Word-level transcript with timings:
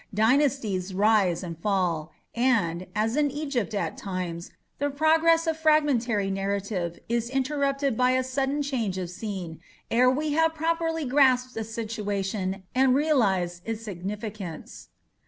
Dynasties 0.15 0.95
rise 0.95 1.43
and 1.43 1.55
fall, 1.59 2.11
and, 2.33 2.87
as 2.95 3.15
in 3.15 3.29
Egypt 3.29 3.75
at 3.75 3.97
times, 3.97 4.49
the 4.79 4.89
progress 4.89 5.45
of 5.45 5.55
the 5.57 5.61
fragmentary 5.61 6.31
narrative 6.31 6.97
is 7.07 7.29
interrupted 7.29 7.95
by 7.95 8.09
a 8.13 8.23
sudden 8.23 8.63
change 8.63 8.97
of 8.97 9.11
scene 9.11 9.59
ere 9.91 10.09
we 10.09 10.31
have 10.31 10.55
properly 10.55 11.05
grasped 11.05 11.55
a 11.55 11.63
situation 11.63 12.63
and 12.73 12.95
realized 12.95 13.61
its 13.63 13.83
significance. 13.83 14.89